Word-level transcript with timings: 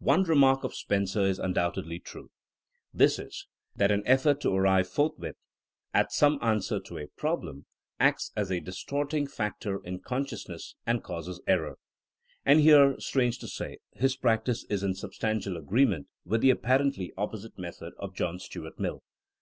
One 0.00 0.22
remark 0.22 0.64
of 0.64 0.74
Spencer 0.74 1.20
is 1.26 1.38
undoubtedly 1.38 1.98
true. 2.00 2.30
This 2.94 3.18
is 3.18 3.46
^Hhat 3.78 3.90
an 3.92 4.02
effort 4.06 4.40
to 4.40 4.48
arrive 4.54 4.88
forthwith 4.88 5.36
at 5.92 6.10
some 6.10 6.38
answer 6.40 6.80
to 6.80 6.96
a 6.96 7.06
problem, 7.08 7.66
acts 8.00 8.32
as 8.34 8.50
a 8.50 8.60
distorting 8.60 9.24
92 9.24 9.28
THINEINa 9.28 9.28
AS 9.28 9.32
A 9.32 9.36
SCIENCE 9.36 9.36
factor 9.36 9.84
in 9.86 9.98
consciousness 10.00 10.74
and 10.86 11.02
causes 11.04 11.42
error/' 11.46 11.76
And 12.46 12.60
here, 12.60 12.98
strange 12.98 13.38
to 13.40 13.46
say, 13.46 13.76
his 13.92 14.16
practice 14.16 14.64
is 14.70 14.82
in 14.82 14.94
sub 14.94 15.10
stantial 15.10 15.58
agreement 15.58 16.06
with 16.24 16.40
the 16.40 16.48
apparently 16.48 17.12
opposite 17.18 17.58
method 17.58 17.92
of 17.98 18.14
John 18.14 18.38
Stuart 18.38 18.78
Mill. 18.80 19.02